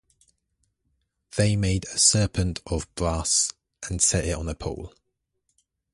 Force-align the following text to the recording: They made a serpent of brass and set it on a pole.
They 1.37 1.55
made 1.55 1.85
a 1.93 1.99
serpent 1.99 2.59
of 2.65 2.91
brass 2.95 3.51
and 3.87 4.01
set 4.01 4.25
it 4.25 4.35
on 4.35 4.49
a 4.49 4.55
pole. 4.55 4.95